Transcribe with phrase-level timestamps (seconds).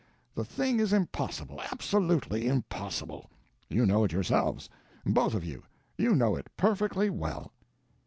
[0.33, 3.29] The thing is impossible absolutely impossible.
[3.69, 4.67] You know it yourselves
[5.05, 5.61] both of you;
[5.95, 7.53] you know it perfectly well."